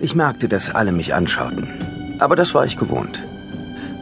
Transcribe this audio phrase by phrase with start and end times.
[0.00, 1.68] Ich merkte, dass alle mich anschauten.
[2.18, 3.22] Aber das war ich gewohnt.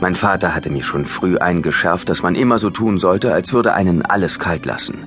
[0.01, 3.75] Mein Vater hatte mir schon früh eingeschärft, dass man immer so tun sollte, als würde
[3.75, 4.99] einen alles kalt lassen.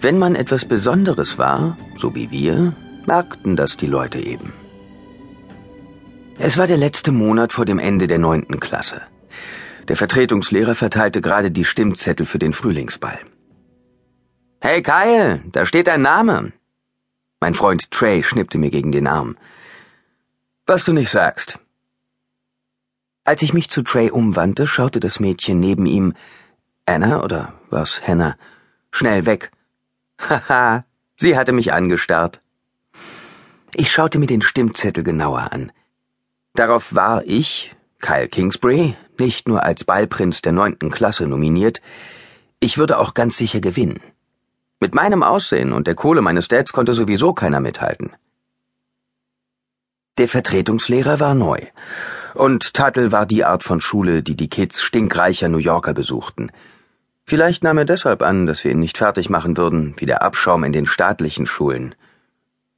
[0.00, 2.74] Wenn man etwas Besonderes war, so wie wir,
[3.06, 4.52] merkten das die Leute eben.
[6.38, 9.00] Es war der letzte Monat vor dem Ende der neunten Klasse.
[9.88, 13.18] Der Vertretungslehrer verteilte gerade die Stimmzettel für den Frühlingsball.
[14.60, 16.52] Hey Kyle, da steht dein Name.
[17.40, 19.36] Mein Freund Trey schnippte mir gegen den Arm.
[20.66, 21.58] Was du nicht sagst.
[23.24, 26.14] Als ich mich zu Trey umwandte, schaute das Mädchen neben ihm,
[26.86, 28.38] Anna oder was, Hannah,
[28.90, 29.50] schnell weg.
[30.18, 30.86] Haha,
[31.16, 32.40] sie hatte mich angestarrt.
[33.74, 35.70] Ich schaute mir den Stimmzettel genauer an.
[36.54, 41.82] Darauf war ich, Kyle Kingsbury, nicht nur als Ballprinz der neunten Klasse nominiert,
[42.58, 44.00] ich würde auch ganz sicher gewinnen.
[44.80, 48.16] Mit meinem Aussehen und der Kohle meines Dads konnte sowieso keiner mithalten.
[50.16, 51.58] Der Vertretungslehrer war neu.
[52.34, 56.52] Und Tuttle war die Art von Schule, die die Kids stinkreicher New Yorker besuchten.
[57.24, 60.62] Vielleicht nahm er deshalb an, dass wir ihn nicht fertig machen würden, wie der Abschaum
[60.62, 61.96] in den staatlichen Schulen.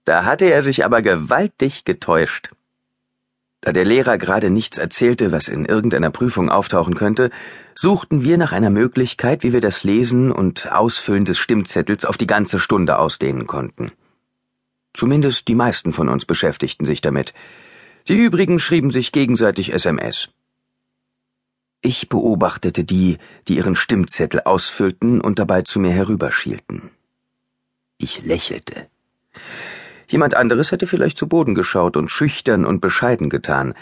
[0.05, 2.51] Da hatte er sich aber gewaltig getäuscht.
[3.61, 7.31] Da der Lehrer gerade nichts erzählte, was in irgendeiner Prüfung auftauchen könnte,
[7.75, 12.29] suchten wir nach einer Möglichkeit, wie wir das Lesen und Ausfüllen des Stimmzettels auf die
[12.29, 13.93] ganze Stunde ausdehnen konnten.
[14.97, 17.35] Zumindest die meisten von uns beschäftigten sich damit.
[18.09, 20.31] Die übrigen schrieben sich gegenseitig SMS.
[21.83, 26.89] Ich beobachtete die, die ihren Stimmzettel ausfüllten und dabei zu mir herüberschielten.
[27.99, 28.87] Ich lächelte.
[30.09, 33.75] Jemand anderes hätte vielleicht zu Boden geschaut und schüchtern und bescheiden getan.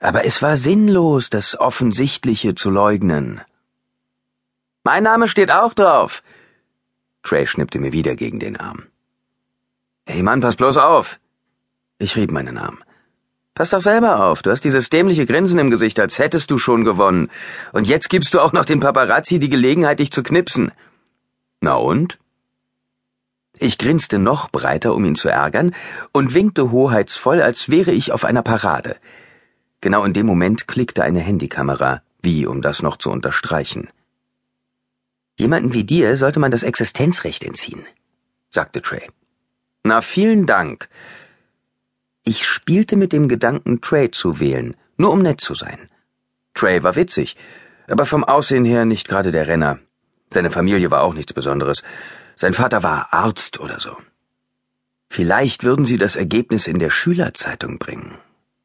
[0.00, 3.40] Aber es war sinnlos, das Offensichtliche zu leugnen.
[4.84, 6.22] Mein Name steht auch drauf.
[7.22, 8.91] Trey schnippte mir wieder gegen den Arm.
[10.04, 11.20] Hey Mann, pass bloß auf.
[11.98, 12.82] Ich rieb meinen Arm.
[13.54, 16.84] Pass doch selber auf, du hast dieses dämliche Grinsen im Gesicht, als hättest du schon
[16.84, 17.30] gewonnen.
[17.72, 20.72] Und jetzt gibst du auch noch dem Paparazzi die Gelegenheit, dich zu knipsen.
[21.60, 22.18] Na und?
[23.58, 25.74] Ich grinste noch breiter, um ihn zu ärgern,
[26.12, 28.96] und winkte hoheitsvoll, als wäre ich auf einer Parade.
[29.80, 33.88] Genau in dem Moment klickte eine Handykamera, wie um das noch zu unterstreichen.
[35.38, 37.86] Jemanden wie dir sollte man das Existenzrecht entziehen,
[38.50, 39.06] sagte Trey.
[39.84, 40.88] Na, vielen Dank.
[42.24, 45.88] Ich spielte mit dem Gedanken, Trey zu wählen, nur um nett zu sein.
[46.54, 47.36] Trey war witzig,
[47.88, 49.80] aber vom Aussehen her nicht gerade der Renner.
[50.30, 51.82] Seine Familie war auch nichts Besonderes.
[52.36, 53.96] Sein Vater war Arzt oder so.
[55.10, 58.16] Vielleicht würden sie das Ergebnis in der Schülerzeitung bringen.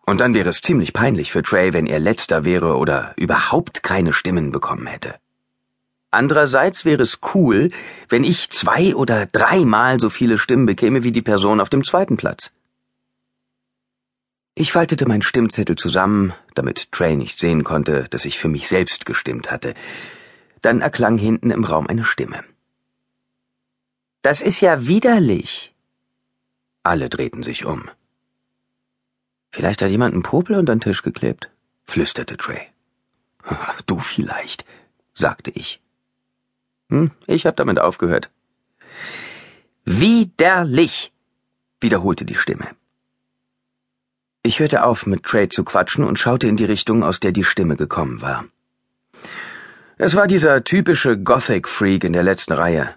[0.06, 4.14] Und dann wäre es ziemlich peinlich für Trey, wenn er letzter wäre oder überhaupt keine
[4.14, 5.16] Stimmen bekommen hätte.
[6.12, 7.70] Andererseits wäre es cool,
[8.08, 12.16] wenn ich zwei oder dreimal so viele Stimmen bekäme wie die Person auf dem zweiten
[12.16, 12.52] Platz.
[14.56, 19.06] Ich faltete meinen Stimmzettel zusammen, damit Trey nicht sehen konnte, dass ich für mich selbst
[19.06, 19.76] gestimmt hatte.
[20.62, 22.44] Dann erklang hinten im Raum eine Stimme.
[24.24, 25.76] Das ist ja widerlich.
[26.82, 27.90] Alle drehten sich um.
[29.52, 31.52] Vielleicht hat jemand einen Popel unter den Tisch geklebt,
[31.86, 32.62] flüsterte Trey.
[33.86, 34.66] Du vielleicht,
[35.14, 35.82] sagte ich.
[36.90, 38.32] Hm, ich hab damit aufgehört.
[39.84, 41.12] Widerlich,
[41.82, 42.68] wiederholte die Stimme.
[44.44, 47.44] Ich hörte auf, mit Trey zu quatschen und schaute in die Richtung, aus der die
[47.44, 48.46] Stimme gekommen war.
[49.98, 52.96] Es war dieser typische Gothic-Freak in der letzten Reihe.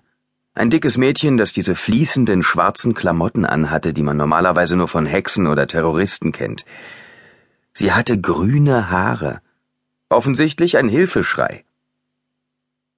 [0.55, 5.47] Ein dickes Mädchen, das diese fließenden schwarzen Klamotten anhatte, die man normalerweise nur von Hexen
[5.47, 6.65] oder Terroristen kennt.
[7.73, 9.41] Sie hatte grüne Haare.
[10.09, 11.65] Offensichtlich ein Hilfeschrei.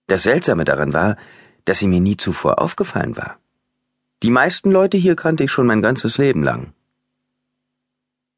[0.07, 1.17] Das Seltsame daran war,
[1.65, 3.39] dass sie mir nie zuvor aufgefallen war.
[4.23, 6.73] Die meisten Leute hier kannte ich schon mein ganzes Leben lang.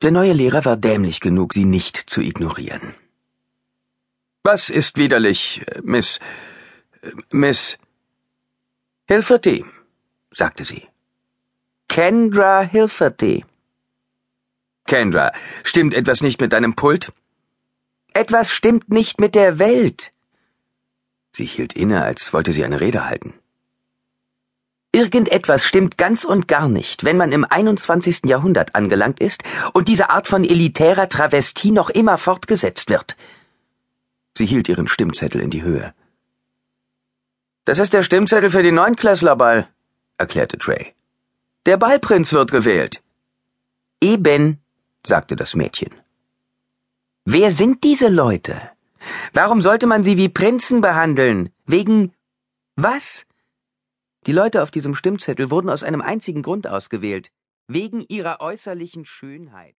[0.02, 2.94] Der neue Lehrer war dämlich genug, sie nicht zu ignorieren.
[4.42, 6.20] Was ist widerlich, Miss.
[7.30, 7.78] Miss.
[9.06, 9.64] Hilferty,
[10.30, 10.88] sagte sie.
[11.88, 13.44] Kendra Hilferty.
[14.86, 17.12] Kendra, stimmt etwas nicht mit deinem Pult?
[18.12, 20.13] Etwas stimmt nicht mit der Welt.
[21.36, 23.34] Sie hielt inne, als wollte sie eine Rede halten.
[24.92, 28.20] Irgendetwas stimmt ganz und gar nicht, wenn man im 21.
[28.26, 29.42] Jahrhundert angelangt ist
[29.72, 33.16] und diese Art von elitärer Travestie noch immer fortgesetzt wird.
[34.38, 35.92] Sie hielt ihren Stimmzettel in die Höhe.
[37.64, 39.68] Das ist der Stimmzettel für den Neunklässlerball,
[40.18, 40.94] erklärte Trey.
[41.66, 43.02] Der Ballprinz wird gewählt.
[44.00, 44.60] Eben,
[45.04, 45.92] sagte das Mädchen.
[47.24, 48.73] Wer sind diese Leute?
[49.32, 51.50] Warum sollte man sie wie Prinzen behandeln?
[51.66, 52.12] Wegen
[52.76, 53.26] was?
[54.26, 57.30] Die Leute auf diesem Stimmzettel wurden aus einem einzigen Grund ausgewählt.
[57.68, 59.76] Wegen ihrer äußerlichen Schönheit.